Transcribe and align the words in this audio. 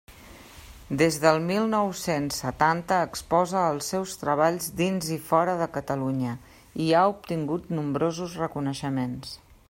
Des 0.99 1.17
del 1.23 1.35
mil 1.47 1.65
nou-cents 1.73 2.39
setanta 2.43 2.97
exposa 3.09 3.65
els 3.73 3.89
seus 3.93 4.15
treballs 4.21 4.69
dins 4.79 5.11
i 5.17 5.17
fora 5.27 5.53
de 5.59 5.67
Catalunya, 5.75 6.33
i 6.87 6.87
ha 6.95 7.03
obtingut 7.15 7.69
nombrosos 7.81 8.39
reconeixements. 8.45 9.37